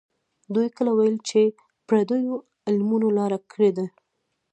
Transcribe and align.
دوی 0.53 0.67
کله 0.77 0.91
ویل 0.93 1.17
چې 1.29 1.41
پردیو 1.87 2.35
علمونو 2.67 3.07
لاره 3.17 3.37
کړې 3.51 3.69
ده. 3.77 3.85